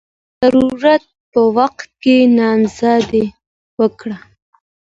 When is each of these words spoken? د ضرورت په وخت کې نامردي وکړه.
د 0.39 0.41
ضرورت 0.41 1.03
په 1.31 1.41
وخت 1.57 1.89
کې 2.01 2.15
نامردي 2.37 3.25
وکړه. 3.79 4.17